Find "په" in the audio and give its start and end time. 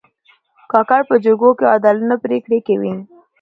1.09-1.15